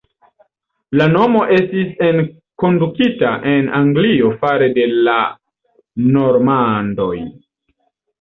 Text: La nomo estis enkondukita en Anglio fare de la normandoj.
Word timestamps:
La 0.99 1.05
nomo 1.09 1.41
estis 1.57 1.91
enkondukita 2.05 3.33
en 3.51 3.69
Anglio 3.79 4.31
fare 4.45 4.71
de 4.79 4.87
la 5.09 5.13
normandoj. 6.17 7.11